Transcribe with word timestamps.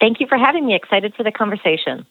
Thank 0.00 0.20
you 0.20 0.26
for 0.26 0.38
having 0.38 0.66
me. 0.66 0.74
Excited 0.74 1.14
for 1.14 1.22
the 1.22 1.32
conversation. 1.32 2.06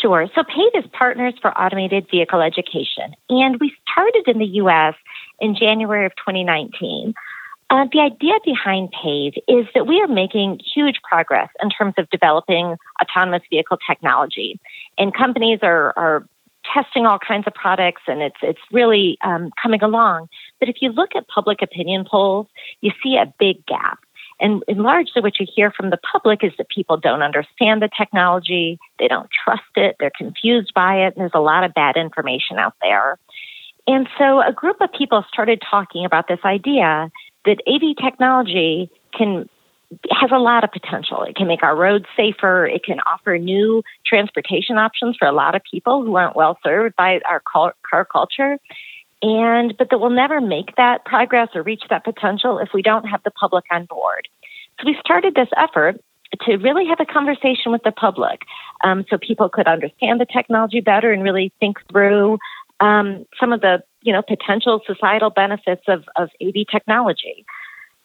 Sure. 0.00 0.28
So 0.34 0.44
PAVE 0.44 0.84
is 0.84 0.90
Partners 0.92 1.34
for 1.42 1.50
Automated 1.60 2.06
Vehicle 2.08 2.40
Education, 2.40 3.14
and 3.30 3.58
we 3.60 3.74
started 3.90 4.28
in 4.28 4.38
the 4.38 4.46
U.S. 4.62 4.94
in 5.40 5.56
January 5.56 6.06
of 6.06 6.12
2019. 6.16 7.14
Uh, 7.70 7.86
the 7.92 8.00
idea 8.00 8.32
behind 8.44 8.90
PAVE 8.92 9.34
is 9.46 9.66
that 9.74 9.86
we 9.86 10.00
are 10.00 10.08
making 10.08 10.58
huge 10.74 10.96
progress 11.08 11.50
in 11.62 11.68
terms 11.68 11.94
of 11.98 12.08
developing 12.08 12.76
autonomous 13.00 13.42
vehicle 13.50 13.76
technology, 13.88 14.58
and 14.96 15.14
companies 15.14 15.58
are, 15.62 15.92
are 15.96 16.26
testing 16.74 17.04
all 17.04 17.18
kinds 17.18 17.46
of 17.46 17.52
products, 17.54 18.02
and 18.06 18.22
it's 18.22 18.38
it's 18.42 18.60
really 18.72 19.18
um, 19.22 19.50
coming 19.62 19.82
along. 19.82 20.28
But 20.60 20.70
if 20.70 20.76
you 20.80 20.90
look 20.92 21.10
at 21.14 21.28
public 21.28 21.60
opinion 21.60 22.06
polls, 22.10 22.46
you 22.80 22.90
see 23.02 23.16
a 23.16 23.32
big 23.38 23.64
gap. 23.66 23.98
And, 24.40 24.62
and 24.68 24.82
largely 24.82 25.20
what 25.20 25.40
you 25.40 25.46
hear 25.52 25.72
from 25.72 25.90
the 25.90 25.98
public 26.12 26.44
is 26.44 26.52
that 26.58 26.68
people 26.68 26.96
don't 26.96 27.22
understand 27.22 27.82
the 27.82 27.90
technology, 27.96 28.78
they 28.98 29.08
don't 29.08 29.28
trust 29.44 29.62
it, 29.74 29.96
they're 29.98 30.12
confused 30.16 30.72
by 30.74 31.06
it, 31.06 31.14
and 31.14 31.16
there's 31.16 31.32
a 31.34 31.40
lot 31.40 31.64
of 31.64 31.74
bad 31.74 31.96
information 31.96 32.56
out 32.56 32.74
there. 32.80 33.18
And 33.88 34.06
so 34.16 34.40
a 34.40 34.52
group 34.52 34.80
of 34.80 34.92
people 34.92 35.24
started 35.32 35.60
talking 35.68 36.04
about 36.04 36.28
this 36.28 36.38
idea 36.44 37.10
that 37.48 37.62
AV 37.66 37.96
technology 37.96 38.90
can 39.16 39.48
has 40.10 40.30
a 40.30 40.38
lot 40.38 40.64
of 40.64 40.70
potential. 40.70 41.22
It 41.22 41.34
can 41.34 41.46
make 41.46 41.62
our 41.62 41.74
roads 41.74 42.04
safer. 42.14 42.66
It 42.66 42.84
can 42.84 43.00
offer 43.10 43.38
new 43.38 43.82
transportation 44.04 44.76
options 44.76 45.16
for 45.18 45.26
a 45.26 45.32
lot 45.32 45.54
of 45.54 45.62
people 45.70 46.04
who 46.04 46.14
aren't 46.16 46.36
well 46.36 46.58
served 46.62 46.94
by 46.94 47.20
our 47.26 47.40
car 47.40 48.04
culture 48.04 48.58
and 49.22 49.74
but 49.78 49.90
that 49.90 49.98
we'll 49.98 50.10
never 50.10 50.40
make 50.40 50.76
that 50.76 51.04
progress 51.04 51.48
or 51.54 51.62
reach 51.62 51.82
that 51.90 52.04
potential 52.04 52.58
if 52.58 52.68
we 52.72 52.82
don't 52.82 53.04
have 53.04 53.22
the 53.24 53.30
public 53.30 53.64
on 53.70 53.86
board. 53.86 54.28
So 54.78 54.86
we 54.86 54.96
started 55.00 55.34
this 55.34 55.48
effort 55.56 56.00
to 56.42 56.56
really 56.56 56.86
have 56.86 57.00
a 57.00 57.06
conversation 57.06 57.72
with 57.72 57.82
the 57.82 57.90
public, 57.90 58.42
um, 58.84 59.04
so 59.08 59.18
people 59.18 59.48
could 59.48 59.66
understand 59.66 60.20
the 60.20 60.26
technology 60.26 60.80
better 60.80 61.10
and 61.10 61.22
really 61.22 61.52
think 61.58 61.78
through 61.90 62.38
um, 62.80 63.24
some 63.40 63.52
of 63.52 63.60
the 63.60 63.82
you 64.02 64.12
know 64.12 64.22
potential 64.22 64.80
societal 64.86 65.30
benefits 65.30 65.82
of, 65.88 66.04
of 66.16 66.30
AV 66.42 66.66
technology. 66.70 67.44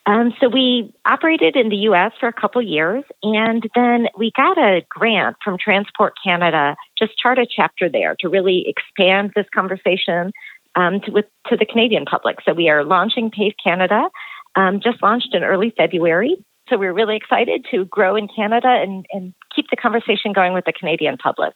Um, 0.06 0.34
so 0.38 0.48
we 0.48 0.92
operated 1.06 1.56
in 1.56 1.70
the 1.70 1.76
U.S. 1.88 2.12
for 2.20 2.28
a 2.28 2.32
couple 2.32 2.60
years, 2.60 3.04
and 3.22 3.66
then 3.74 4.08
we 4.18 4.32
got 4.36 4.58
a 4.58 4.82
grant 4.88 5.36
from 5.42 5.56
Transport 5.58 6.12
Canada 6.22 6.76
to 6.98 7.08
start 7.16 7.38
a 7.38 7.46
chapter 7.46 7.88
there 7.88 8.14
to 8.20 8.28
really 8.28 8.66
expand 8.68 9.32
this 9.34 9.46
conversation 9.54 10.32
um, 10.76 11.00
to, 11.00 11.10
with, 11.10 11.24
to 11.46 11.56
the 11.56 11.64
Canadian 11.64 12.04
public. 12.04 12.36
So 12.44 12.52
we 12.52 12.68
are 12.68 12.84
launching 12.84 13.30
PAVE 13.30 13.54
Canada, 13.62 14.10
um, 14.56 14.80
just 14.80 15.02
launched 15.02 15.34
in 15.34 15.42
early 15.42 15.72
February. 15.74 16.36
So 16.68 16.76
we're 16.76 16.92
really 16.92 17.16
excited 17.16 17.66
to 17.70 17.86
grow 17.86 18.16
in 18.16 18.28
Canada 18.28 18.68
and, 18.68 19.06
and 19.12 19.34
keep 19.54 19.66
the 19.70 19.76
conversation 19.76 20.32
going 20.34 20.52
with 20.52 20.64
the 20.66 20.72
Canadian 20.72 21.16
public. 21.16 21.54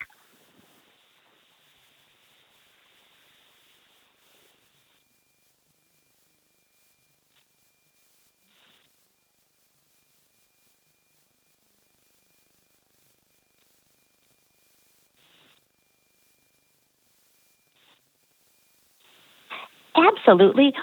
Absolutely. 20.29 20.75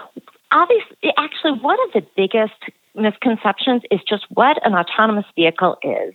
Obviously, 0.51 1.13
actually, 1.17 1.59
one 1.59 1.77
of 1.87 1.93
the 1.93 2.07
biggest 2.15 2.53
misconceptions 2.95 3.83
is 3.91 3.99
just 4.07 4.25
what 4.29 4.57
an 4.65 4.73
autonomous 4.73 5.25
vehicle 5.35 5.77
is. 5.83 6.13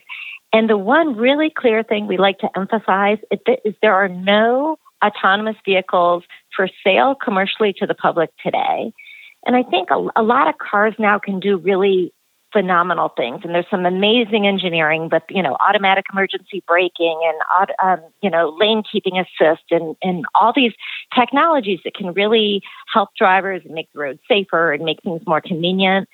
And 0.52 0.68
the 0.68 0.76
one 0.76 1.16
really 1.16 1.50
clear 1.50 1.82
thing 1.84 2.06
we 2.06 2.16
like 2.16 2.38
to 2.38 2.48
emphasize 2.56 3.18
is 3.30 3.74
there 3.82 3.94
are 3.94 4.08
no 4.08 4.78
autonomous 5.04 5.56
vehicles 5.64 6.24
for 6.56 6.68
sale 6.84 7.14
commercially 7.14 7.72
to 7.74 7.86
the 7.86 7.94
public 7.94 8.30
today. 8.42 8.92
And 9.46 9.54
I 9.54 9.62
think 9.62 9.90
a, 9.90 10.08
a 10.16 10.22
lot 10.22 10.48
of 10.48 10.58
cars 10.58 10.94
now 10.98 11.18
can 11.18 11.38
do 11.38 11.56
really 11.56 12.12
phenomenal 12.52 13.10
things. 13.16 13.40
And 13.44 13.54
there's 13.54 13.70
some 13.70 13.86
amazing 13.86 14.46
engineering 14.46 15.08
with, 15.10 15.22
you 15.28 15.42
know, 15.42 15.56
automatic 15.66 16.06
emergency 16.12 16.62
braking 16.66 17.20
and, 17.24 17.70
um, 17.82 18.00
you 18.22 18.30
know, 18.30 18.56
lane 18.58 18.82
keeping 18.90 19.18
assist 19.18 19.64
and, 19.70 19.96
and 20.02 20.24
all 20.34 20.52
these 20.54 20.72
technologies 21.14 21.80
that 21.84 21.94
can 21.94 22.12
really 22.12 22.62
help 22.92 23.10
drivers 23.16 23.62
and 23.64 23.74
make 23.74 23.92
the 23.92 24.00
road 24.00 24.18
safer 24.28 24.72
and 24.72 24.84
make 24.84 25.02
things 25.02 25.22
more 25.26 25.40
convenient. 25.40 26.08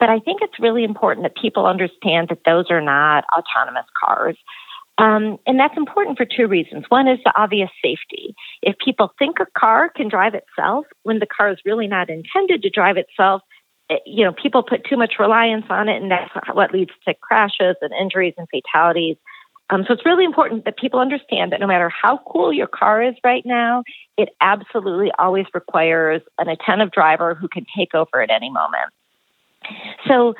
But 0.00 0.08
I 0.08 0.18
think 0.18 0.40
it's 0.42 0.58
really 0.58 0.82
important 0.82 1.24
that 1.24 1.36
people 1.40 1.66
understand 1.66 2.28
that 2.28 2.40
those 2.44 2.70
are 2.70 2.80
not 2.80 3.24
autonomous 3.36 3.86
cars. 4.04 4.36
Um, 4.98 5.38
and 5.46 5.58
that's 5.58 5.76
important 5.76 6.18
for 6.18 6.26
two 6.26 6.46
reasons. 6.46 6.84
One 6.88 7.08
is 7.08 7.18
the 7.24 7.32
obvious 7.36 7.70
safety. 7.82 8.34
If 8.62 8.76
people 8.84 9.12
think 9.18 9.38
a 9.40 9.46
car 9.58 9.88
can 9.88 10.08
drive 10.08 10.34
itself 10.34 10.86
when 11.02 11.18
the 11.18 11.26
car 11.26 11.50
is 11.50 11.58
really 11.64 11.86
not 11.86 12.10
intended 12.10 12.62
to 12.62 12.70
drive 12.70 12.96
itself, 12.96 13.42
you 14.06 14.24
know, 14.24 14.32
people 14.32 14.62
put 14.62 14.84
too 14.84 14.96
much 14.96 15.14
reliance 15.18 15.66
on 15.70 15.88
it, 15.88 16.00
and 16.00 16.10
that's 16.10 16.30
what 16.52 16.72
leads 16.72 16.92
to 17.06 17.14
crashes 17.14 17.76
and 17.80 17.92
injuries 18.00 18.34
and 18.36 18.48
fatalities. 18.48 19.16
Um, 19.70 19.84
so 19.86 19.94
it's 19.94 20.04
really 20.04 20.24
important 20.24 20.64
that 20.66 20.76
people 20.76 21.00
understand 21.00 21.52
that 21.52 21.60
no 21.60 21.66
matter 21.66 21.88
how 21.88 22.20
cool 22.26 22.52
your 22.52 22.66
car 22.66 23.02
is 23.02 23.14
right 23.24 23.44
now, 23.46 23.84
it 24.18 24.28
absolutely 24.40 25.10
always 25.18 25.46
requires 25.54 26.20
an 26.38 26.48
attentive 26.48 26.90
driver 26.90 27.34
who 27.34 27.48
can 27.48 27.64
take 27.76 27.94
over 27.94 28.20
at 28.20 28.30
any 28.30 28.50
moment. 28.50 28.92
So 30.06 30.34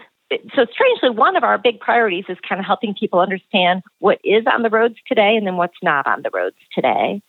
so 0.55 0.67
strangely, 0.73 1.11
one 1.11 1.37
of 1.37 1.45
our 1.45 1.59
big 1.59 1.79
priorities 1.79 2.25
is 2.29 2.39
kind 2.49 2.59
of 2.59 2.65
helping 2.65 2.95
people 2.95 3.21
understand 3.21 3.83
what 3.99 4.19
is 4.25 4.45
on 4.53 4.63
the 4.63 4.71
roads 4.71 4.97
today 5.07 5.37
and 5.37 5.47
then 5.47 5.57
what's 5.57 5.77
not 5.83 6.07
on 6.07 6.23
the 6.23 6.31
roads 6.33 6.57
today. 6.75 7.23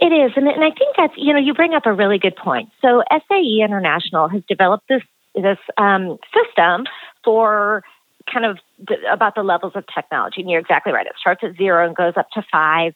It 0.00 0.12
is, 0.12 0.32
and, 0.34 0.48
and 0.48 0.64
I 0.64 0.70
think 0.70 0.96
that's 0.96 1.12
you 1.16 1.32
know 1.32 1.38
you 1.38 1.52
bring 1.52 1.74
up 1.74 1.84
a 1.84 1.92
really 1.92 2.18
good 2.18 2.34
point. 2.34 2.70
So 2.80 3.02
SAE 3.10 3.62
International 3.62 4.28
has 4.28 4.42
developed 4.48 4.88
this 4.88 5.02
this 5.34 5.58
um, 5.76 6.18
system 6.32 6.86
for 7.22 7.84
kind 8.32 8.46
of 8.46 8.58
the, 8.78 8.96
about 9.12 9.34
the 9.34 9.42
levels 9.42 9.72
of 9.74 9.84
technology, 9.94 10.40
and 10.40 10.50
you're 10.50 10.60
exactly 10.60 10.92
right. 10.92 11.06
It 11.06 11.12
starts 11.18 11.42
at 11.44 11.56
zero 11.56 11.86
and 11.86 11.94
goes 11.94 12.14
up 12.16 12.30
to 12.30 12.42
five, 12.50 12.94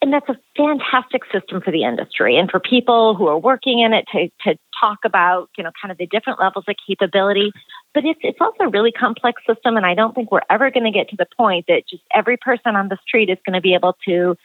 and 0.00 0.14
that's 0.14 0.30
a 0.30 0.36
fantastic 0.56 1.22
system 1.30 1.60
for 1.60 1.70
the 1.70 1.84
industry 1.84 2.38
and 2.38 2.50
for 2.50 2.58
people 2.58 3.14
who 3.14 3.26
are 3.26 3.38
working 3.38 3.80
in 3.80 3.92
it 3.92 4.06
to 4.12 4.30
to 4.44 4.58
talk 4.80 5.00
about 5.04 5.50
you 5.58 5.64
know 5.64 5.70
kind 5.80 5.92
of 5.92 5.98
the 5.98 6.06
different 6.06 6.40
levels 6.40 6.64
of 6.68 6.74
capability. 6.88 7.52
But 7.92 8.06
it's 8.06 8.20
it's 8.22 8.38
also 8.40 8.64
a 8.64 8.68
really 8.68 8.92
complex 8.92 9.42
system, 9.46 9.76
and 9.76 9.84
I 9.84 9.92
don't 9.92 10.14
think 10.14 10.32
we're 10.32 10.40
ever 10.48 10.70
going 10.70 10.84
to 10.84 10.90
get 10.90 11.10
to 11.10 11.16
the 11.16 11.26
point 11.36 11.66
that 11.68 11.82
just 11.86 12.02
every 12.14 12.38
person 12.38 12.76
on 12.76 12.88
the 12.88 12.96
street 13.06 13.28
is 13.28 13.36
going 13.44 13.54
to 13.54 13.60
be 13.60 13.74
able 13.74 13.94
to 14.06 14.38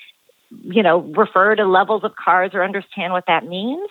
you 0.64 0.84
know, 0.84 1.00
refer 1.00 1.56
to 1.56 1.66
levels 1.66 2.04
of 2.04 2.16
cars 2.16 2.52
or 2.54 2.64
understand 2.64 3.14
what 3.14 3.26
that 3.28 3.46
means. 3.46 3.90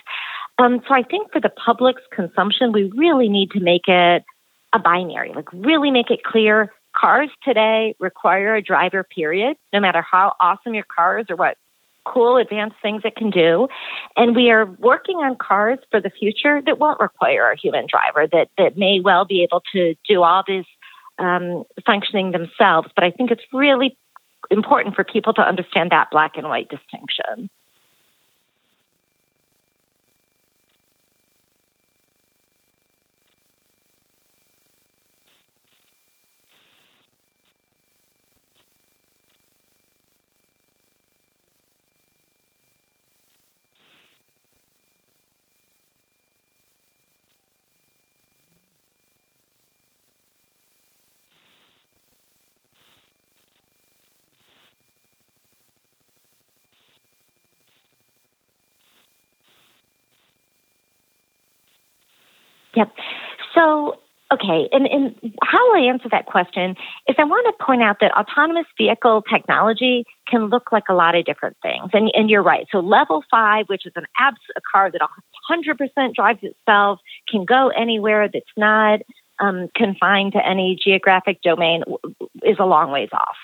Um, 0.58 0.82
so 0.86 0.94
I 0.94 1.02
think 1.02 1.32
for 1.32 1.40
the 1.40 1.48
public's 1.48 2.02
consumption, 2.12 2.72
we 2.72 2.92
really 2.94 3.28
need 3.28 3.50
to 3.52 3.60
make 3.60 3.88
it 3.88 4.24
a 4.72 4.78
binary, 4.78 5.32
like 5.34 5.50
really 5.52 5.90
make 5.90 6.10
it 6.10 6.22
clear. 6.22 6.72
Cars 6.94 7.30
today 7.44 7.94
require 7.98 8.54
a 8.54 8.62
driver, 8.62 9.04
period, 9.04 9.56
no 9.72 9.80
matter 9.80 10.02
how 10.02 10.34
awesome 10.40 10.74
your 10.74 10.84
car 10.84 11.18
is 11.20 11.26
or 11.30 11.36
what 11.36 11.56
cool 12.04 12.36
advanced 12.36 12.76
things 12.82 13.02
it 13.04 13.14
can 13.16 13.30
do. 13.30 13.68
And 14.16 14.34
we 14.34 14.50
are 14.50 14.66
working 14.66 15.18
on 15.18 15.36
cars 15.36 15.78
for 15.90 16.00
the 16.00 16.10
future 16.10 16.60
that 16.66 16.78
won't 16.78 17.00
require 17.00 17.50
a 17.50 17.56
human 17.56 17.86
driver, 17.88 18.26
that, 18.32 18.48
that 18.58 18.76
may 18.76 19.00
well 19.00 19.24
be 19.24 19.42
able 19.42 19.62
to 19.72 19.94
do 20.08 20.22
all 20.22 20.42
this 20.46 20.66
um, 21.18 21.64
functioning 21.86 22.32
themselves. 22.32 22.88
But 22.94 23.04
I 23.04 23.10
think 23.10 23.30
it's 23.30 23.44
really 23.52 23.96
important 24.50 24.94
for 24.94 25.04
people 25.04 25.32
to 25.34 25.42
understand 25.42 25.90
that 25.90 26.10
black 26.10 26.36
and 26.36 26.48
white 26.48 26.68
distinction. 26.68 27.50
Yep. 62.74 62.92
So 63.54 63.98
Okay, 64.32 64.68
and, 64.70 64.86
and 64.86 65.34
how 65.42 65.74
I 65.74 65.80
answer 65.80 66.08
that 66.12 66.26
question 66.26 66.76
is 67.08 67.16
I 67.18 67.24
want 67.24 67.46
to 67.48 67.64
point 67.64 67.82
out 67.82 67.96
that 68.00 68.12
autonomous 68.12 68.66
vehicle 68.78 69.24
technology 69.28 70.04
can 70.28 70.46
look 70.46 70.70
like 70.70 70.84
a 70.88 70.94
lot 70.94 71.16
of 71.16 71.24
different 71.24 71.56
things. 71.62 71.90
And, 71.92 72.12
and 72.14 72.30
you're 72.30 72.42
right. 72.42 72.64
So, 72.70 72.78
level 72.78 73.24
five, 73.28 73.66
which 73.66 73.86
is 73.86 73.92
an 73.96 74.04
abs, 74.20 74.38
a 74.56 74.60
car 74.70 74.88
that 74.88 75.00
100% 75.50 76.14
drives 76.14 76.38
itself, 76.42 77.00
can 77.28 77.44
go 77.44 77.70
anywhere 77.70 78.28
that's 78.32 78.44
not 78.56 79.00
um, 79.40 79.66
confined 79.74 80.34
to 80.34 80.46
any 80.46 80.78
geographic 80.80 81.42
domain, 81.42 81.82
is 82.44 82.58
a 82.60 82.66
long 82.66 82.92
ways 82.92 83.08
off. 83.12 83.36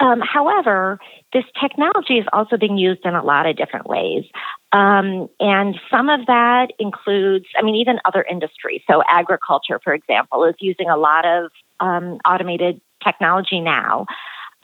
Um, 0.00 0.20
however, 0.20 0.98
this 1.32 1.44
technology 1.60 2.14
is 2.14 2.26
also 2.32 2.56
being 2.56 2.76
used 2.76 3.04
in 3.04 3.14
a 3.14 3.22
lot 3.22 3.46
of 3.46 3.56
different 3.56 3.86
ways. 3.86 4.24
Um, 4.72 5.28
and 5.38 5.78
some 5.90 6.08
of 6.08 6.26
that 6.26 6.72
includes, 6.78 7.46
I 7.56 7.62
mean, 7.62 7.76
even 7.76 8.00
other 8.04 8.22
industries. 8.28 8.82
So, 8.90 9.02
agriculture, 9.08 9.80
for 9.82 9.94
example, 9.94 10.44
is 10.44 10.56
using 10.58 10.88
a 10.90 10.96
lot 10.96 11.24
of 11.24 11.50
um, 11.80 12.18
automated 12.24 12.80
technology 13.04 13.60
now. 13.60 14.06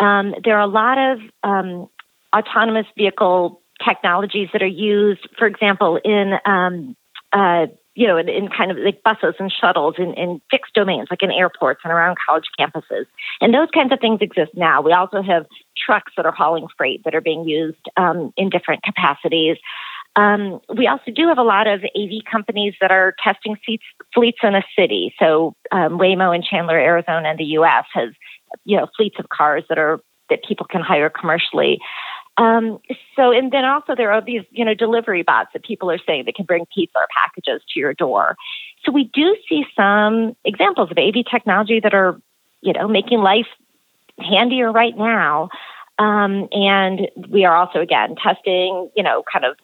Um, 0.00 0.35
there 0.44 0.56
are 0.56 0.62
a 0.62 0.67
lot 0.67 0.99
of 0.99 1.21
um, 1.44 1.88
autonomous 2.35 2.87
vehicle 2.97 3.61
technologies 3.87 4.49
that 4.53 4.62
are 4.62 4.67
used, 4.67 5.29
for 5.38 5.47
example, 5.47 5.99
in 6.05 6.35
um, 6.44 6.97
uh, 7.33 7.67
you 7.95 8.07
know, 8.07 8.17
in, 8.17 8.29
in, 8.29 8.49
kind 8.49 8.71
of 8.71 8.77
like 8.79 9.03
buses 9.03 9.35
and 9.39 9.53
shuttles 9.53 9.97
in, 9.99 10.15
in 10.15 10.41
fixed 10.51 10.75
domains, 10.75 11.09
like 11.11 11.23
in 11.23 11.31
airports 11.31 11.81
and 11.85 11.93
around 11.93 12.17
college 12.25 12.47
campuses. 12.59 13.07
And 13.41 13.53
those 13.53 13.69
kinds 13.75 13.93
of 13.93 14.01
things 14.01 14.21
exist 14.21 14.53
now. 14.55 14.81
We 14.81 14.93
also 14.93 15.23
have 15.23 15.47
trucks 15.77 16.13
that 16.17 16.25
are 16.25 16.33
hauling 16.33 16.69
freight 16.79 17.03
that 17.05 17.15
are 17.15 17.21
being 17.21 17.49
used 17.49 17.85
um, 17.97 18.33
in 18.37 18.49
different 18.49 18.83
capacities. 18.85 19.57
Um, 20.17 20.61
we 20.77 20.87
also 20.87 21.11
do 21.11 21.29
have 21.29 21.39
a 21.39 21.43
lot 21.43 21.67
of 21.67 21.81
AV 21.97 22.25
companies 22.31 22.75
that 22.81 22.91
are 22.91 23.15
testing 23.23 23.57
seats, 23.65 23.85
fleets 24.13 24.39
in 24.43 24.55
a 24.55 24.63
city. 24.77 25.15
So 25.19 25.55
um, 25.71 25.99
Waymo 25.99 26.35
in 26.35 26.43
Chandler, 26.43 26.79
Arizona, 26.79 27.31
in 27.31 27.37
the 27.37 27.45
U.S. 27.45 27.85
has 27.95 28.11
you 28.65 28.77
know 28.77 28.89
fleets 28.97 29.17
of 29.19 29.29
cars 29.29 29.65
that 29.69 29.79
are 29.79 30.01
that 30.29 30.45
people 30.47 30.67
can 30.69 30.81
hire 30.81 31.11
commercially. 31.11 31.79
Um, 32.41 32.79
so, 33.17 33.33
and 33.33 33.53
then 33.53 33.67
also 33.67 33.95
there 33.95 34.11
are 34.13 34.25
these, 34.25 34.41
you 34.51 34.65
know, 34.65 34.73
delivery 34.73 35.23
bots 35.23 35.51
that 35.53 35.63
people 35.63 35.91
are 35.91 35.99
saying 36.07 36.25
that 36.25 36.35
can 36.35 36.47
bring 36.47 36.65
pizza 36.75 36.97
or 36.97 37.07
packages 37.15 37.61
to 37.75 37.81
your 37.81 37.93
door. 37.93 38.35
So 38.83 38.93
we 38.93 39.11
do 39.13 39.37
see 39.47 39.67
some 39.77 40.35
examples 40.43 40.91
of 40.91 40.97
AV 40.97 41.27
technology 41.31 41.81
that 41.81 41.93
are, 41.93 42.19
you 42.63 42.73
know, 42.73 42.89
making 42.89 43.19
life 43.19 43.47
handier 44.19 44.73
right 44.73 44.97
now. 44.97 45.51
Um, 45.99 46.49
and 46.53 47.09
we 47.29 47.45
are 47.45 47.55
also 47.55 47.81
again 47.81 48.17
testing, 48.17 48.91
you 48.97 49.03
know, 49.03 49.23
kind 49.31 49.45
of 49.45 49.57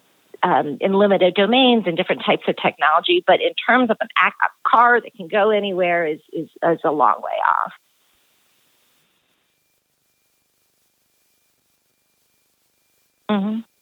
um, 0.43 0.77
in 0.83 0.93
limited 0.93 1.35
domains 1.35 1.85
and 1.87 1.97
different 1.97 2.25
types 2.27 2.43
of 2.47 2.57
technology. 2.63 3.25
But 3.27 3.41
in 3.41 3.55
terms 3.55 3.89
of 3.89 3.97
an 4.03 4.09
act, 4.19 4.37
a 4.43 4.69
car 4.69 5.01
that 5.01 5.15
can 5.15 5.29
go 5.29 5.49
anywhere 5.49 6.07
is, 6.07 6.21
is, 6.31 6.51
is 6.63 6.81
a 6.85 6.91
long 6.91 7.23
way 7.23 7.33
off. 7.65 7.73
Mm-hmm. 13.31 13.76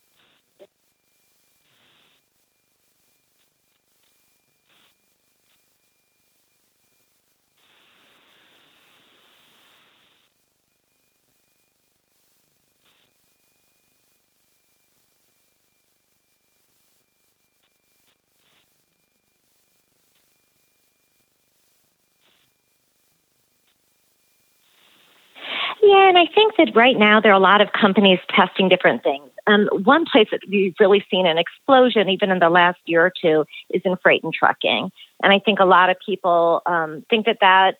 Yeah, 25.95 26.09
and 26.09 26.19
I 26.19 26.27
think 26.27 26.57
that 26.57 26.75
right 26.75 26.99
now 26.99 27.21
there 27.21 27.31
are 27.31 27.37
a 27.37 27.39
lot 27.39 27.61
of 27.61 27.69
companies 27.73 28.19
testing 28.29 28.69
different 28.69 29.05
things. 29.05 29.31
Um, 29.47 29.69
one 29.85 30.07
place 30.11 30.27
that 30.33 30.41
we've 30.49 30.75
really 30.81 31.05
seen 31.09 31.25
an 31.25 31.39
explosion, 31.39 32.09
even 32.09 32.33
in 32.33 32.41
the 32.41 32.49
last 32.49 32.81
year 32.85 33.07
or 33.07 33.13
two, 33.23 33.45
is 33.71 33.81
in 33.85 33.97
freight 34.03 34.25
and 34.25 34.35
trucking. 34.35 34.91
And 35.23 35.33
I 35.33 35.39
think 35.39 35.61
a 35.61 35.65
lot 35.65 35.91
of 35.91 35.97
people 36.05 36.63
um, 36.67 37.05
think 37.09 37.27
that 37.27 37.39
that 37.43 37.77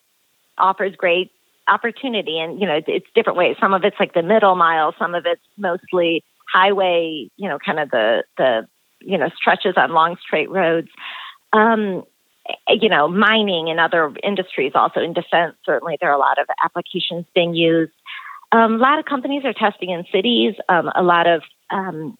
offers 0.57 0.95
great 0.95 1.31
opportunity. 1.67 2.39
And, 2.39 2.57
you 2.57 2.65
know, 2.65 2.79
it's 2.87 3.07
different 3.13 3.37
ways. 3.37 3.57
Some 3.59 3.73
of 3.73 3.83
it's 3.83 3.97
like 3.99 4.13
the 4.13 4.23
middle 4.23 4.55
mile, 4.55 4.95
some 4.97 5.13
of 5.13 5.25
it's 5.25 5.41
mostly 5.57 6.23
highway, 6.47 7.29
you 7.35 7.49
know, 7.49 7.59
kind 7.59 7.81
of 7.81 7.91
the, 7.91 8.23
the 8.37 8.65
you 9.01 9.17
know, 9.17 9.29
stretches 9.35 9.73
on 9.75 9.91
long 9.91 10.15
straight 10.25 10.49
roads. 10.49 10.87
Um, 11.51 12.03
you 12.69 12.89
know, 12.89 13.07
mining 13.07 13.69
and 13.69 13.79
other 13.79 14.13
industries, 14.23 14.73
also 14.75 14.99
in 14.99 15.13
defense, 15.13 15.55
certainly 15.65 15.97
there 15.99 16.09
are 16.09 16.15
a 16.15 16.19
lot 16.19 16.37
of 16.39 16.45
applications 16.63 17.25
being 17.33 17.53
used. 17.53 17.91
Um, 18.51 18.75
a 18.75 18.77
lot 18.77 18.99
of 18.99 19.05
companies 19.05 19.43
are 19.45 19.53
testing 19.53 19.89
in 19.89 20.05
cities. 20.11 20.55
Um, 20.69 20.89
a 20.95 21.03
lot 21.03 21.27
of 21.27 21.41
um, 21.69 22.17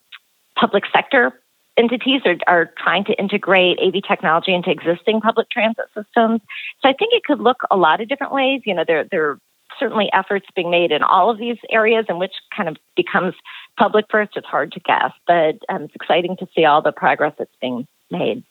public 0.57 0.83
sector 0.93 1.39
entities 1.77 2.21
are, 2.25 2.37
are 2.47 2.71
trying 2.77 3.03
to 3.05 3.13
integrate 3.13 3.79
AV 3.79 4.01
technology 4.07 4.53
into 4.53 4.71
existing 4.71 5.21
public 5.21 5.49
transit 5.49 5.85
systems. 5.87 6.41
So 6.81 6.89
I 6.89 6.93
think 6.93 7.13
it 7.13 7.23
could 7.23 7.39
look 7.39 7.57
a 7.69 7.77
lot 7.77 8.01
of 8.01 8.07
different 8.07 8.33
ways. 8.33 8.61
You 8.65 8.75
know, 8.75 8.83
there, 8.87 9.05
there 9.09 9.29
are 9.31 9.39
certainly 9.79 10.09
efforts 10.13 10.45
being 10.55 10.71
made 10.71 10.91
in 10.91 11.03
all 11.03 11.29
of 11.29 11.37
these 11.37 11.57
areas, 11.69 12.05
and 12.07 12.19
which 12.19 12.33
kind 12.55 12.69
of 12.69 12.77
becomes 12.95 13.33
public 13.77 14.05
first, 14.09 14.31
it's 14.35 14.47
hard 14.47 14.71
to 14.71 14.79
guess. 14.79 15.11
But 15.27 15.57
um, 15.69 15.83
it's 15.83 15.95
exciting 15.95 16.37
to 16.37 16.47
see 16.55 16.65
all 16.65 16.81
the 16.81 16.91
progress 16.91 17.33
that's 17.37 17.55
being 17.61 17.87
made. 18.09 18.43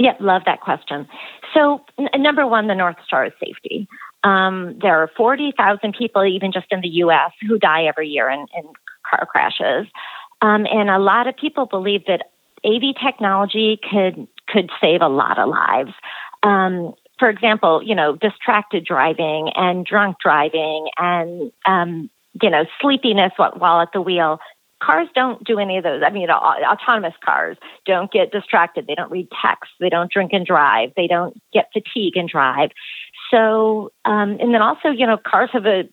Yeah, 0.00 0.14
love 0.18 0.42
that 0.46 0.62
question. 0.62 1.06
So, 1.52 1.82
n- 1.98 2.08
number 2.22 2.46
one, 2.46 2.68
the 2.68 2.74
North 2.74 2.96
Star 3.04 3.26
is 3.26 3.32
safety. 3.38 3.86
Um, 4.24 4.78
there 4.80 4.98
are 4.98 5.10
40,000 5.14 5.94
people, 5.94 6.24
even 6.24 6.52
just 6.52 6.68
in 6.70 6.80
the 6.80 6.88
US, 7.04 7.32
who 7.46 7.58
die 7.58 7.84
every 7.84 8.08
year 8.08 8.30
in, 8.30 8.46
in 8.56 8.64
car 9.08 9.26
crashes. 9.26 9.86
Um, 10.40 10.66
and 10.72 10.88
a 10.88 10.98
lot 10.98 11.26
of 11.26 11.36
people 11.36 11.66
believe 11.66 12.06
that 12.06 12.30
AV 12.64 12.94
technology 13.04 13.78
could, 13.90 14.26
could 14.48 14.70
save 14.80 15.02
a 15.02 15.08
lot 15.08 15.38
of 15.38 15.50
lives. 15.50 15.92
Um, 16.42 16.94
for 17.18 17.28
example, 17.28 17.82
you 17.84 17.94
know, 17.94 18.16
distracted 18.16 18.86
driving 18.86 19.50
and 19.54 19.84
drunk 19.84 20.16
driving 20.24 20.88
and, 20.96 21.52
um, 21.66 22.08
you 22.40 22.48
know, 22.48 22.64
sleepiness 22.80 23.32
while 23.36 23.82
at 23.82 23.92
the 23.92 24.00
wheel 24.00 24.40
cars 24.82 25.08
don't 25.14 25.42
do 25.44 25.58
any 25.58 25.78
of 25.78 25.84
those. 25.84 26.02
I 26.04 26.10
mean, 26.10 26.30
autonomous 26.30 27.14
cars 27.24 27.56
don't 27.86 28.10
get 28.10 28.32
distracted. 28.32 28.86
They 28.86 28.94
don't 28.94 29.10
read 29.10 29.28
text. 29.42 29.70
They 29.78 29.88
don't 29.88 30.10
drink 30.10 30.32
and 30.32 30.46
drive. 30.46 30.92
They 30.96 31.06
don't 31.06 31.40
get 31.52 31.70
fatigue 31.72 32.16
and 32.16 32.28
drive. 32.28 32.70
So, 33.30 33.92
um, 34.04 34.38
and 34.40 34.54
then 34.54 34.62
also, 34.62 34.88
you 34.88 35.06
know, 35.06 35.18
cars 35.18 35.50
have 35.52 35.66
a, 35.66 35.88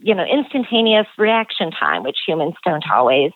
you 0.00 0.14
know, 0.14 0.24
instantaneous 0.24 1.06
reaction 1.16 1.70
time, 1.70 2.02
which 2.02 2.18
humans 2.26 2.54
don't 2.64 2.84
always. 2.90 3.32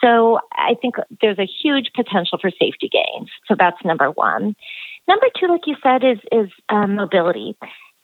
So 0.00 0.40
I 0.52 0.74
think 0.80 0.94
there's 1.20 1.38
a 1.38 1.46
huge 1.46 1.90
potential 1.94 2.38
for 2.40 2.50
safety 2.50 2.88
gains. 2.90 3.30
So 3.46 3.54
that's 3.58 3.84
number 3.84 4.10
one. 4.10 4.54
Number 5.08 5.26
two, 5.38 5.48
like 5.48 5.66
you 5.66 5.76
said, 5.82 6.04
is 6.04 6.18
is 6.30 6.50
um, 6.68 6.94
mobility. 6.94 7.56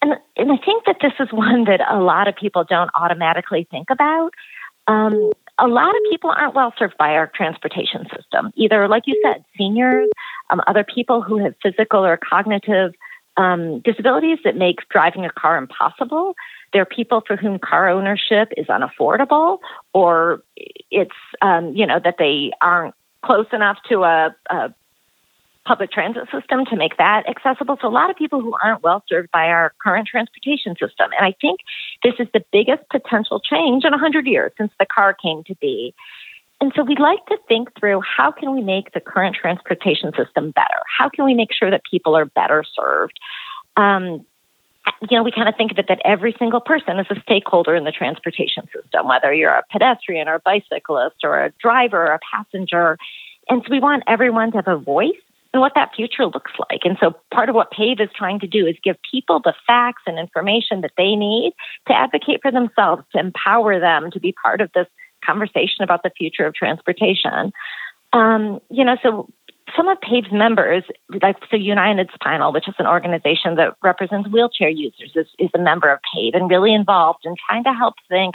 And, 0.02 0.14
and 0.36 0.52
I 0.52 0.56
think 0.56 0.84
that 0.86 0.96
this 1.00 1.12
is 1.20 1.28
one 1.32 1.64
that 1.64 1.80
a 1.88 2.00
lot 2.00 2.28
of 2.28 2.36
people 2.36 2.64
don't 2.64 2.90
automatically 2.94 3.66
think 3.70 3.88
about. 3.90 4.30
Um, 4.86 5.32
a 5.58 5.68
lot 5.68 5.90
of 5.90 6.00
people 6.10 6.32
aren't 6.36 6.54
well 6.54 6.72
served 6.78 6.96
by 6.98 7.10
our 7.10 7.30
transportation 7.34 8.06
system. 8.14 8.52
Either, 8.56 8.88
like 8.88 9.04
you 9.06 9.20
said, 9.24 9.44
seniors, 9.56 10.08
um, 10.50 10.60
other 10.66 10.84
people 10.84 11.22
who 11.22 11.38
have 11.38 11.54
physical 11.62 12.04
or 12.04 12.16
cognitive 12.16 12.92
um, 13.36 13.80
disabilities 13.80 14.38
that 14.44 14.56
make 14.56 14.88
driving 14.88 15.24
a 15.24 15.30
car 15.30 15.56
impossible. 15.56 16.34
There 16.72 16.82
are 16.82 16.86
people 16.86 17.22
for 17.26 17.36
whom 17.36 17.58
car 17.58 17.88
ownership 17.88 18.52
is 18.56 18.66
unaffordable, 18.66 19.58
or 19.92 20.42
it's 20.90 21.14
um, 21.40 21.74
you 21.74 21.86
know 21.86 22.00
that 22.02 22.16
they 22.18 22.50
aren't 22.60 22.94
close 23.24 23.46
enough 23.52 23.78
to 23.88 24.02
a, 24.02 24.34
a 24.50 24.74
public 25.64 25.90
transit 25.90 26.24
system 26.30 26.64
to 26.66 26.76
make 26.76 26.96
that 26.98 27.28
accessible. 27.28 27.76
to 27.78 27.86
a 27.86 27.88
lot 27.88 28.10
of 28.10 28.16
people 28.16 28.40
who 28.40 28.54
aren't 28.62 28.82
well 28.82 29.02
served 29.08 29.30
by 29.30 29.46
our 29.48 29.72
current 29.82 30.06
transportation 30.06 30.74
system. 30.74 31.10
And 31.18 31.26
I 31.26 31.34
think 31.40 31.60
this 32.02 32.14
is 32.18 32.28
the 32.32 32.44
biggest 32.52 32.82
potential 32.90 33.40
change 33.40 33.84
in 33.84 33.90
100 33.90 34.26
years 34.26 34.52
since 34.58 34.72
the 34.78 34.86
car 34.86 35.14
came 35.14 35.42
to 35.44 35.54
be. 35.56 35.94
And 36.60 36.72
so 36.76 36.82
we'd 36.84 37.00
like 37.00 37.24
to 37.26 37.38
think 37.48 37.68
through 37.78 38.00
how 38.00 38.30
can 38.30 38.54
we 38.54 38.62
make 38.62 38.92
the 38.92 39.00
current 39.00 39.36
transportation 39.36 40.12
system 40.16 40.50
better? 40.50 40.80
How 40.98 41.08
can 41.08 41.24
we 41.24 41.34
make 41.34 41.52
sure 41.52 41.70
that 41.70 41.82
people 41.90 42.16
are 42.16 42.26
better 42.26 42.64
served? 42.76 43.18
Um, 43.76 44.24
you 45.08 45.16
know, 45.16 45.22
we 45.22 45.32
kind 45.32 45.48
of 45.48 45.56
think 45.56 45.72
of 45.72 45.78
it 45.78 45.86
that 45.88 46.00
every 46.04 46.34
single 46.38 46.60
person 46.60 46.98
is 46.98 47.06
a 47.10 47.20
stakeholder 47.22 47.74
in 47.74 47.84
the 47.84 47.90
transportation 47.90 48.68
system, 48.74 49.08
whether 49.08 49.32
you're 49.32 49.50
a 49.50 49.62
pedestrian 49.70 50.28
or 50.28 50.34
a 50.34 50.40
bicyclist 50.40 51.16
or 51.24 51.42
a 51.42 51.52
driver 51.60 52.02
or 52.06 52.12
a 52.12 52.20
passenger. 52.32 52.98
And 53.48 53.62
so 53.64 53.70
we 53.70 53.80
want 53.80 54.04
everyone 54.06 54.52
to 54.52 54.58
have 54.58 54.68
a 54.68 54.76
voice 54.76 55.12
in 55.54 55.60
what 55.60 55.72
that 55.76 55.94
future 55.94 56.26
looks 56.26 56.52
like. 56.68 56.80
And 56.82 56.98
so 57.00 57.14
part 57.32 57.48
of 57.48 57.54
what 57.54 57.70
PAVE 57.70 58.00
is 58.00 58.08
trying 58.14 58.40
to 58.40 58.46
do 58.46 58.66
is 58.66 58.76
give 58.82 58.96
people 59.08 59.40
the 59.40 59.54
facts 59.66 60.02
and 60.06 60.18
information 60.18 60.80
that 60.80 60.90
they 60.98 61.14
need 61.14 61.54
to 61.86 61.96
advocate 61.96 62.40
for 62.42 62.50
themselves, 62.50 63.04
to 63.12 63.20
empower 63.20 63.78
them 63.78 64.10
to 64.10 64.20
be 64.20 64.32
part 64.32 64.60
of 64.60 64.70
this 64.74 64.88
conversation 65.24 65.82
about 65.82 66.02
the 66.02 66.10
future 66.10 66.44
of 66.44 66.54
transportation. 66.54 67.52
Um, 68.12 68.60
you 68.68 68.84
know, 68.84 68.96
so 69.02 69.28
some 69.76 69.88
of 69.88 70.00
PAVE's 70.00 70.32
members, 70.32 70.84
like 71.22 71.36
so 71.50 71.56
United 71.56 72.10
Spinal, 72.14 72.52
which 72.52 72.68
is 72.68 72.74
an 72.78 72.86
organization 72.86 73.54
that 73.56 73.76
represents 73.82 74.28
wheelchair 74.28 74.68
users, 74.68 75.12
is, 75.14 75.26
is 75.38 75.50
a 75.54 75.58
member 75.58 75.90
of 75.90 76.00
PAVE 76.14 76.34
and 76.34 76.50
really 76.50 76.74
involved 76.74 77.20
in 77.24 77.34
trying 77.48 77.64
to 77.64 77.72
help 77.72 77.94
think 78.08 78.34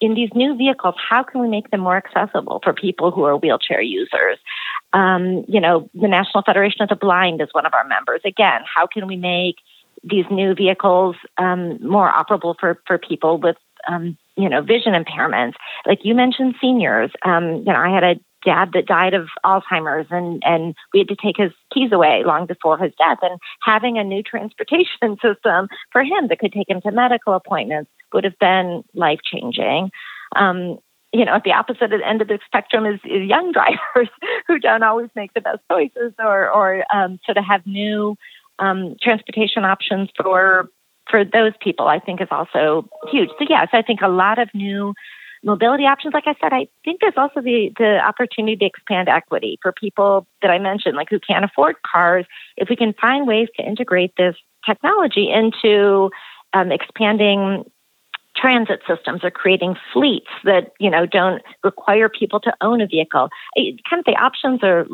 in 0.00 0.14
these 0.14 0.30
new 0.34 0.56
vehicles, 0.56 0.94
how 0.96 1.22
can 1.22 1.40
we 1.40 1.48
make 1.48 1.70
them 1.70 1.80
more 1.80 1.96
accessible 1.96 2.60
for 2.62 2.72
people 2.72 3.10
who 3.10 3.24
are 3.24 3.36
wheelchair 3.36 3.80
users? 3.80 4.38
Um, 4.92 5.44
you 5.48 5.60
know, 5.60 5.88
the 5.94 6.08
National 6.08 6.42
Federation 6.42 6.82
of 6.82 6.88
the 6.88 6.96
Blind 6.96 7.40
is 7.40 7.48
one 7.52 7.66
of 7.66 7.74
our 7.74 7.86
members. 7.86 8.20
Again, 8.24 8.60
how 8.72 8.86
can 8.86 9.06
we 9.06 9.16
make 9.16 9.56
these 10.04 10.26
new 10.30 10.54
vehicles 10.54 11.16
um, 11.38 11.78
more 11.82 12.12
operable 12.12 12.54
for, 12.58 12.80
for 12.86 12.98
people 12.98 13.38
with 13.38 13.56
um, 13.88 14.16
you 14.36 14.48
know 14.48 14.60
vision 14.60 14.92
impairments 14.92 15.54
like 15.86 16.00
you 16.02 16.14
mentioned 16.14 16.54
seniors 16.60 17.10
um, 17.24 17.58
you 17.58 17.72
know 17.72 17.78
i 17.78 17.88
had 17.88 18.04
a 18.04 18.14
dad 18.46 18.70
that 18.72 18.86
died 18.86 19.12
of 19.12 19.28
Alzheimer's 19.44 20.06
and, 20.10 20.42
and 20.46 20.74
we 20.94 21.00
had 21.00 21.08
to 21.08 21.16
take 21.16 21.36
his 21.36 21.50
keys 21.74 21.90
away 21.92 22.22
long 22.24 22.46
before 22.46 22.78
his 22.78 22.92
death. 22.96 23.18
And 23.20 23.38
having 23.60 23.98
a 23.98 24.04
new 24.04 24.22
transportation 24.22 25.18
system 25.22 25.68
for 25.90 26.02
him 26.02 26.28
that 26.28 26.38
could 26.38 26.52
take 26.52 26.70
him 26.70 26.80
to 26.82 26.92
medical 26.92 27.34
appointments 27.34 27.90
would 28.12 28.24
have 28.24 28.38
been 28.38 28.84
life 28.94 29.20
changing. 29.24 29.90
Um, 30.34 30.78
you 31.12 31.24
know, 31.24 31.34
at 31.34 31.44
the 31.44 31.52
opposite 31.52 31.92
end 32.04 32.20
of 32.20 32.28
the 32.28 32.38
spectrum 32.44 32.84
is, 32.84 33.00
is 33.04 33.28
young 33.28 33.52
drivers 33.56 34.08
who 34.46 34.58
don't 34.58 34.82
always 34.82 35.10
make 35.14 35.32
the 35.34 35.40
best 35.40 35.60
choices 35.70 36.12
or, 36.18 36.50
or 36.50 36.84
um, 36.94 37.18
sort 37.24 37.38
of 37.38 37.44
have 37.44 37.66
new 37.66 38.16
um, 38.58 38.96
transportation 39.00 39.64
options 39.64 40.10
for 40.16 40.70
for 41.08 41.24
those 41.24 41.52
people. 41.60 41.86
I 41.86 42.00
think 42.00 42.20
is 42.20 42.28
also 42.30 42.88
huge. 43.10 43.28
So 43.38 43.46
yes, 43.48 43.68
I 43.72 43.82
think 43.82 44.00
a 44.02 44.08
lot 44.08 44.40
of 44.40 44.48
new 44.54 44.92
mobility 45.44 45.84
options, 45.84 46.12
like 46.12 46.26
I 46.26 46.34
said, 46.40 46.52
I 46.52 46.66
think 46.84 47.00
there's 47.00 47.16
also 47.16 47.40
the, 47.40 47.72
the 47.78 47.98
opportunity 47.98 48.56
to 48.56 48.64
expand 48.64 49.08
equity 49.08 49.58
for 49.62 49.72
people 49.72 50.26
that 50.42 50.50
I 50.50 50.58
mentioned, 50.58 50.96
like 50.96 51.08
who 51.08 51.20
can't 51.20 51.44
afford 51.44 51.76
cars. 51.82 52.26
If 52.56 52.68
we 52.68 52.76
can 52.76 52.92
find 52.94 53.26
ways 53.26 53.48
to 53.56 53.64
integrate 53.64 54.14
this 54.16 54.34
technology 54.66 55.30
into 55.30 56.10
um, 56.52 56.72
expanding 56.72 57.70
transit 58.36 58.80
systems 58.86 59.24
or 59.24 59.30
creating 59.30 59.76
fleets 59.92 60.30
that 60.44 60.72
you 60.78 60.90
know 60.90 61.06
don't 61.06 61.42
require 61.64 62.08
people 62.08 62.40
to 62.40 62.52
own 62.60 62.80
a 62.80 62.86
vehicle, 62.86 63.28
it, 63.54 63.80
kind 63.88 64.00
of 64.00 64.04
the 64.04 64.20
options 64.20 64.62
are 64.62 64.86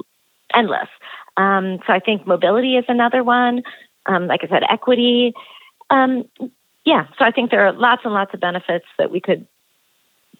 endless. 0.55 0.89
Um, 1.37 1.79
so 1.87 1.93
I 1.93 2.01
think 2.01 2.27
mobility 2.27 2.77
is 2.77 2.85
another 2.89 3.25
one. 3.25 3.63
Um, 4.07 4.27
like 4.27 4.41
I 4.43 4.49
said, 4.49 4.63
equity. 4.69 5.33
Um, 5.91 6.25
yeah, 6.85 7.07
so 7.19 7.25
I 7.25 7.31
think 7.31 7.51
there 7.51 7.67
are 7.67 7.73
lots 7.73 8.03
and 8.05 8.13
lots 8.13 8.35
of 8.35 8.41
benefits 8.41 8.87
that 8.99 9.11
we 9.11 9.21
could 9.21 9.47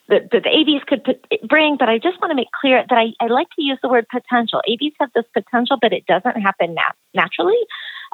that, 0.09 0.31
that 0.33 0.43
the 0.43 0.51
AVs 0.51 0.85
could 0.87 1.05
put, 1.05 1.25
bring, 1.49 1.77
but 1.79 1.89
I 1.89 1.99
just 1.99 2.21
want 2.21 2.33
to 2.33 2.35
make 2.35 2.51
clear 2.61 2.85
that 2.89 2.99
I, 2.99 3.13
I, 3.25 3.29
like 3.29 3.49
to 3.57 3.63
use 3.63 3.79
the 3.83 3.89
word 3.89 4.07
potential. 4.11 4.61
AVs 4.69 4.93
have 5.01 5.11
this 5.15 5.25
potential, 5.33 5.79
but 5.81 5.93
it 5.93 6.07
doesn't 6.07 6.41
happen 6.41 6.75
nat- 6.75 6.97
naturally, 7.15 7.59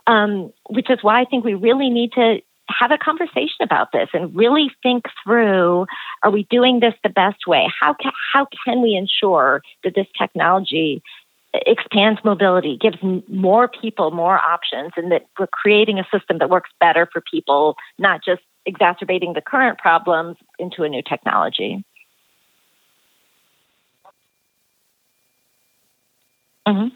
um, 0.06 0.52
which 0.68 0.90
is 0.90 0.98
why 1.02 1.20
I 1.20 1.24
think 1.24 1.44
we 1.44 1.54
really 1.54 1.90
need 1.90 2.12
to 2.12 2.40
have 2.68 2.90
a 2.90 2.98
conversation 2.98 3.62
about 3.62 3.92
this 3.92 4.08
and 4.12 4.34
really 4.34 4.70
think 4.82 5.04
through 5.24 5.86
are 6.22 6.30
we 6.30 6.44
doing 6.50 6.80
this 6.80 6.94
the 7.02 7.08
best 7.08 7.46
way? 7.46 7.66
How 7.80 7.94
can, 7.94 8.12
how 8.32 8.46
can 8.64 8.82
we 8.82 8.94
ensure 8.94 9.62
that 9.84 9.94
this 9.94 10.06
technology 10.18 11.02
expands 11.54 12.20
mobility, 12.24 12.76
gives 12.76 12.98
more 13.28 13.68
people 13.68 14.10
more 14.10 14.38
options, 14.38 14.92
and 14.96 15.10
that 15.12 15.26
we're 15.38 15.46
creating 15.46 15.98
a 15.98 16.04
system 16.12 16.38
that 16.38 16.50
works 16.50 16.70
better 16.78 17.08
for 17.12 17.22
people, 17.22 17.76
not 17.98 18.22
just 18.24 18.42
exacerbating 18.66 19.32
the 19.32 19.40
current 19.40 19.78
problems 19.78 20.36
into 20.58 20.82
a 20.82 20.88
new 20.88 21.02
technology. 21.02 21.84
Mm-hmm. 26.66 26.88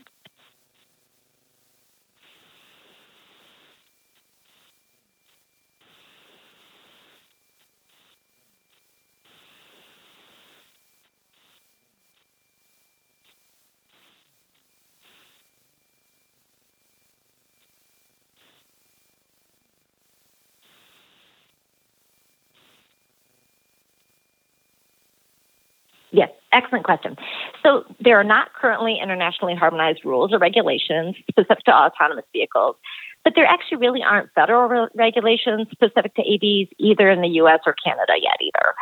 Yes, 26.12 26.30
excellent 26.52 26.84
question. 26.84 27.16
So 27.62 27.84
there 28.00 28.18
are 28.18 28.24
not 28.24 28.52
currently 28.54 28.98
internationally 29.02 29.54
harmonized 29.54 30.04
rules 30.04 30.32
or 30.32 30.38
regulations 30.38 31.16
specific 31.28 31.64
to 31.64 31.74
autonomous 31.74 32.24
vehicles, 32.32 32.76
but 33.24 33.34
there 33.34 33.46
actually 33.46 33.78
really 33.78 34.02
aren't 34.02 34.32
federal 34.34 34.68
re- 34.68 34.88
regulations 34.94 35.68
specific 35.70 36.14
to 36.14 36.22
AVs 36.22 36.68
either 36.78 37.10
in 37.10 37.20
the 37.20 37.28
US 37.28 37.60
or 37.66 37.74
Canada 37.84 38.14
yet 38.20 38.36
either. 38.40 38.74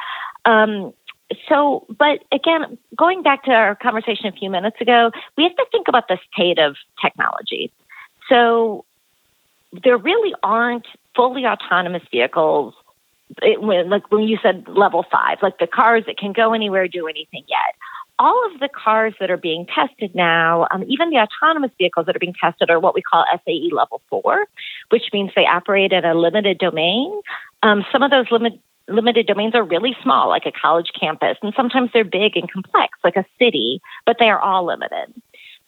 Um, 0.44 0.92
so, 1.48 1.86
but 1.88 2.24
again, 2.32 2.76
going 2.96 3.22
back 3.22 3.44
to 3.44 3.52
our 3.52 3.76
conversation 3.76 4.26
a 4.26 4.32
few 4.32 4.50
minutes 4.50 4.80
ago, 4.80 5.12
we 5.36 5.44
have 5.44 5.54
to 5.56 5.66
think 5.70 5.88
about 5.88 6.08
the 6.08 6.18
state 6.32 6.58
of 6.58 6.76
technology. 7.00 7.72
So 8.28 8.84
there 9.84 9.96
really 9.96 10.34
aren't 10.42 10.86
fully 11.14 11.46
autonomous 11.46 12.02
vehicles 12.10 12.74
it, 13.42 13.60
when, 13.62 13.88
like 13.90 14.10
when 14.10 14.25
you 14.25 14.38
said 14.42 14.66
level 14.68 15.04
five, 15.10 15.38
like 15.42 15.58
the 15.58 15.66
cars 15.66 16.04
that 16.06 16.18
can 16.18 16.32
go 16.32 16.52
anywhere, 16.52 16.88
do 16.88 17.06
anything 17.06 17.44
yet. 17.49 17.75
All 18.18 18.50
of 18.52 18.60
the 18.60 18.68
cars 18.68 19.14
that 19.18 19.30
are 19.30 19.38
being 19.38 19.66
tested 19.66 20.14
now, 20.14 20.66
um, 20.70 20.84
even 20.87 21.08
the 21.08 21.16
autonomous 21.16 21.70
vehicles 21.78 22.06
that 22.06 22.14
are 22.16 22.20
being 22.20 22.34
tested, 22.38 22.68
are 22.68 22.78
what 22.78 22.94
we 22.94 23.00
call 23.00 23.25
SAE 23.46 23.70
level 23.72 24.02
four, 24.10 24.46
which 24.90 25.04
means 25.12 25.30
they 25.34 25.46
operate 25.46 25.92
in 25.92 26.04
a 26.04 26.14
limited 26.14 26.58
domain. 26.58 27.18
Um, 27.62 27.84
some 27.90 28.02
of 28.02 28.10
those 28.10 28.30
limit, 28.30 28.60
limited 28.88 29.26
domains 29.26 29.54
are 29.54 29.64
really 29.64 29.96
small, 30.02 30.28
like 30.28 30.44
a 30.44 30.52
college 30.52 30.90
campus, 30.99 31.38
and 31.42 31.54
sometimes 31.56 31.90
they're 31.94 32.04
big 32.04 32.37
and 32.37 32.50
complex, 32.50 32.99
like 33.02 33.16
a 33.16 33.25
city, 33.38 33.80
but 34.04 34.16
they 34.18 34.28
are 34.28 34.40
all 34.40 34.66
limited. 34.66 35.14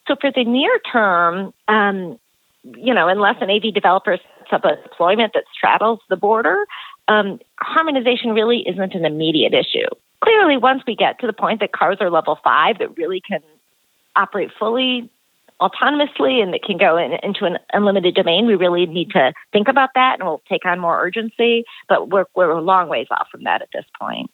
So 0.07 0.15
for 0.19 0.31
the 0.31 0.43
near 0.43 0.79
term, 0.91 1.53
um, 1.67 2.19
you 2.63 2.93
know, 2.93 3.07
unless 3.07 3.35
an 3.41 3.49
AV 3.49 3.73
developer 3.73 4.17
sets 4.17 4.53
up 4.53 4.65
a 4.65 4.81
deployment 4.81 5.33
that 5.33 5.45
straddles 5.53 5.99
the 6.09 6.17
border, 6.17 6.65
um, 7.07 7.39
harmonization 7.63 8.31
really 8.31 8.59
isn't 8.67 8.93
an 8.93 9.05
immediate 9.05 9.53
issue. 9.53 9.87
Clearly, 10.23 10.57
once 10.57 10.83
we 10.87 10.95
get 10.95 11.19
to 11.19 11.27
the 11.27 11.33
point 11.33 11.59
that 11.59 11.71
cars 11.73 11.97
are 11.99 12.09
level 12.09 12.37
five 12.43 12.79
that 12.79 12.97
really 12.97 13.21
can 13.21 13.41
operate 14.15 14.51
fully 14.57 15.09
autonomously 15.61 16.41
and 16.41 16.53
that 16.53 16.63
can 16.63 16.77
go 16.77 16.97
in, 16.97 17.13
into 17.23 17.45
an 17.45 17.57
unlimited 17.71 18.15
domain, 18.15 18.45
we 18.45 18.55
really 18.55 18.85
need 18.85 19.11
to 19.11 19.33
think 19.51 19.67
about 19.67 19.89
that 19.95 20.19
and 20.19 20.27
we'll 20.27 20.41
take 20.49 20.65
on 20.65 20.79
more 20.79 21.01
urgency. 21.01 21.63
But 21.87 22.09
we're, 22.09 22.25
we're 22.35 22.51
a 22.51 22.61
long 22.61 22.89
ways 22.89 23.07
off 23.11 23.27
from 23.31 23.43
that 23.43 23.61
at 23.61 23.69
this 23.73 23.85
point. 23.99 24.29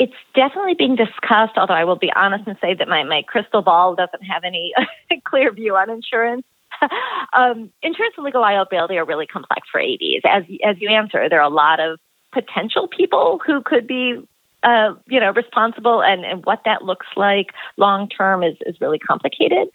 It's 0.00 0.14
definitely 0.34 0.74
being 0.74 0.96
discussed, 0.96 1.58
although 1.58 1.74
I 1.74 1.84
will 1.84 1.98
be 1.98 2.10
honest 2.16 2.48
and 2.48 2.56
say 2.58 2.72
that 2.72 2.88
my, 2.88 3.04
my 3.04 3.20
crystal 3.28 3.60
ball 3.60 3.94
doesn't 3.94 4.22
have 4.22 4.44
any 4.44 4.72
clear 5.24 5.52
view 5.52 5.76
on 5.76 5.90
insurance. 5.90 6.46
um, 7.34 7.70
insurance 7.82 8.14
and 8.16 8.24
legal 8.24 8.40
liability 8.40 8.96
are 8.96 9.04
really 9.04 9.26
complex 9.26 9.68
for 9.70 9.78
AVs. 9.78 10.22
As, 10.24 10.44
as 10.64 10.76
you 10.80 10.88
answer, 10.88 11.28
there 11.28 11.40
are 11.40 11.50
a 11.50 11.54
lot 11.54 11.80
of 11.80 12.00
potential 12.32 12.88
people 12.88 13.42
who 13.44 13.60
could 13.60 13.86
be 13.86 14.26
uh, 14.62 14.94
you 15.06 15.20
know, 15.20 15.32
responsible 15.32 16.02
and, 16.02 16.24
and 16.24 16.46
what 16.46 16.60
that 16.64 16.82
looks 16.82 17.06
like 17.14 17.48
long 17.76 18.08
term 18.08 18.42
is, 18.42 18.56
is 18.64 18.80
really 18.80 18.98
complicated. 18.98 19.68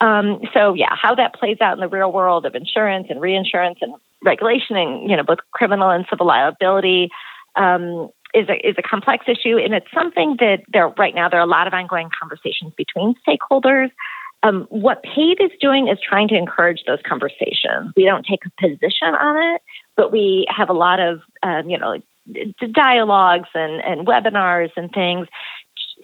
Um, 0.00 0.40
so 0.52 0.74
yeah, 0.74 0.94
how 0.94 1.16
that 1.16 1.34
plays 1.34 1.58
out 1.60 1.74
in 1.74 1.80
the 1.80 1.88
real 1.88 2.12
world 2.12 2.46
of 2.46 2.54
insurance 2.54 3.08
and 3.10 3.20
reinsurance 3.20 3.78
and 3.80 3.94
regulation 4.22 4.76
and, 4.76 5.10
you 5.10 5.16
know, 5.16 5.24
both 5.24 5.38
criminal 5.52 5.90
and 5.90 6.04
civil 6.08 6.26
liability 6.26 7.10
um, 7.56 8.10
is 8.34 8.48
a, 8.48 8.68
is 8.68 8.74
a 8.78 8.82
complex 8.82 9.26
issue, 9.28 9.58
and 9.58 9.74
it's 9.74 9.86
something 9.94 10.36
that 10.40 10.64
there 10.72 10.88
right 10.98 11.14
now 11.14 11.28
there 11.28 11.40
are 11.40 11.44
a 11.44 11.50
lot 11.50 11.66
of 11.66 11.72
ongoing 11.72 12.10
conversations 12.18 12.72
between 12.76 13.14
stakeholders. 13.26 13.90
Um, 14.42 14.66
what 14.68 15.02
PAVE 15.02 15.38
is 15.40 15.50
doing 15.60 15.88
is 15.88 15.98
trying 16.06 16.28
to 16.28 16.36
encourage 16.36 16.82
those 16.86 16.98
conversations. 17.06 17.92
We 17.96 18.04
don't 18.04 18.26
take 18.26 18.40
a 18.44 18.50
position 18.60 19.08
on 19.08 19.54
it, 19.54 19.62
but 19.96 20.12
we 20.12 20.46
have 20.54 20.68
a 20.68 20.74
lot 20.74 21.00
of 21.00 21.20
um, 21.42 21.70
you 21.70 21.78
know 21.78 22.00
dialogues 22.72 23.48
and, 23.54 23.82
and 23.84 24.06
webinars 24.06 24.70
and 24.76 24.90
things 24.92 25.28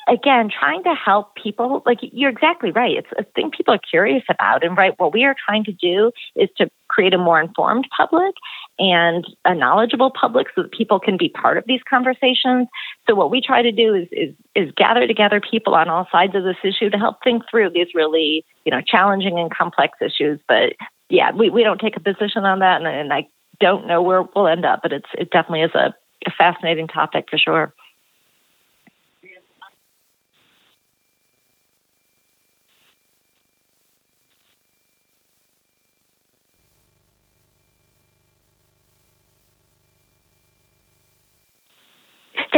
again, 0.09 0.51
trying 0.51 0.83
to 0.85 0.95
help 0.95 1.35
people, 1.35 1.83
like 1.87 1.99
you're 2.01 2.31
exactly 2.31 2.71
right. 2.71 2.97
It's 2.97 3.09
a 3.19 3.25
thing 3.35 3.51
people 3.51 3.75
are 3.75 3.79
curious 3.79 4.23
about. 4.29 4.65
And 4.65 4.77
right, 4.77 4.95
what 4.99 5.13
we 5.13 5.25
are 5.25 5.35
trying 5.47 5.65
to 5.65 5.73
do 5.73 6.13
is 6.37 6.49
to 6.59 6.71
create 6.89 7.15
a 7.15 7.19
more 7.19 7.41
informed 7.41 7.89
public 7.97 8.35
and 8.79 9.27
a 9.45 9.55
knowledgeable 9.55 10.11
public 10.11 10.47
so 10.55 10.62
that 10.62 10.73
people 10.73 10.99
can 10.99 11.17
be 11.17 11.29
part 11.29 11.59
of 11.59 11.65
these 11.67 11.81
conversations. 11.89 12.69
So 13.07 13.15
what 13.15 13.31
we 13.31 13.43
try 13.43 13.62
to 13.62 13.73
do 13.73 13.95
is, 13.95 14.09
is, 14.11 14.35
is 14.55 14.73
gather 14.77 15.07
together 15.07 15.41
people 15.41 15.75
on 15.75 15.89
all 15.89 16.09
sides 16.11 16.35
of 16.35 16.45
this 16.45 16.57
issue 16.65 16.89
to 16.91 16.99
help 16.99 17.17
think 17.23 17.43
through 17.50 17.71
these 17.71 17.89
really, 17.95 18.45
you 18.65 18.71
know, 18.71 18.81
challenging 18.81 19.39
and 19.39 19.55
complex 19.55 19.99
issues. 20.00 20.41
But 20.49 20.75
yeah, 21.11 21.33
we, 21.33 21.50
we 21.50 21.62
don't 21.62 21.81
take 21.81 21.97
a 21.97 22.00
position 22.00 22.45
on 22.45 22.61
that 22.61 22.81
and, 22.81 22.87
and 22.87 23.12
I 23.12 23.29
don't 23.61 23.87
know 23.87 24.00
where 24.00 24.23
we'll 24.23 24.49
end 24.49 24.65
up, 24.65 24.80
but 24.83 24.93
it's 24.93 25.09
it 25.17 25.30
definitely 25.30 25.63
is 25.63 25.75
a, 25.75 25.95
a 26.26 26.30
fascinating 26.37 26.89
topic 26.89 27.26
for 27.30 27.39
sure. 27.39 27.75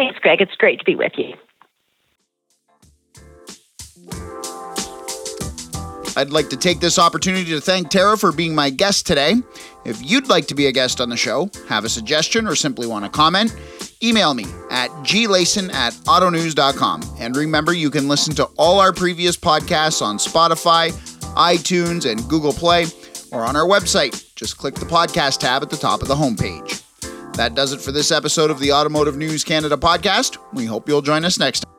Thanks, 0.02 0.18
Greg. 0.18 0.40
It's 0.40 0.56
great 0.56 0.80
to 0.80 0.84
be 0.84 0.96
with 0.96 1.12
you. 1.16 1.32
I'd 6.16 6.30
like 6.30 6.50
to 6.50 6.56
take 6.56 6.80
this 6.80 6.98
opportunity 6.98 7.52
to 7.52 7.60
thank 7.60 7.88
Tara 7.88 8.18
for 8.18 8.32
being 8.32 8.52
my 8.52 8.68
guest 8.68 9.06
today. 9.06 9.36
If 9.84 10.02
you'd 10.02 10.28
like 10.28 10.46
to 10.48 10.56
be 10.56 10.66
a 10.66 10.72
guest 10.72 11.00
on 11.00 11.08
the 11.08 11.16
show, 11.16 11.48
have 11.68 11.84
a 11.84 11.88
suggestion, 11.88 12.48
or 12.48 12.56
simply 12.56 12.88
want 12.88 13.04
to 13.04 13.10
comment, 13.12 13.56
email 14.02 14.34
me 14.34 14.44
at 14.72 14.90
glayson 15.04 15.72
at 15.72 15.92
autonews.com. 15.92 17.02
And 17.20 17.36
remember, 17.36 17.72
you 17.72 17.88
can 17.88 18.08
listen 18.08 18.34
to 18.34 18.46
all 18.58 18.80
our 18.80 18.92
previous 18.92 19.36
podcasts 19.36 20.02
on 20.02 20.18
Spotify, 20.18 20.90
iTunes, 21.36 22.10
and 22.10 22.28
Google 22.28 22.52
Play, 22.52 22.86
or 23.30 23.44
on 23.44 23.54
our 23.54 23.68
website. 23.68 24.34
Just 24.34 24.58
click 24.58 24.74
the 24.74 24.84
podcast 24.84 25.38
tab 25.38 25.62
at 25.62 25.70
the 25.70 25.76
top 25.76 26.02
of 26.02 26.08
the 26.08 26.16
homepage. 26.16 26.81
That 27.34 27.54
does 27.54 27.72
it 27.72 27.80
for 27.80 27.92
this 27.92 28.10
episode 28.10 28.50
of 28.50 28.60
the 28.60 28.72
Automotive 28.72 29.16
News 29.16 29.42
Canada 29.42 29.76
podcast. 29.76 30.36
We 30.52 30.66
hope 30.66 30.88
you'll 30.88 31.02
join 31.02 31.24
us 31.24 31.38
next 31.38 31.60
time. 31.60 31.72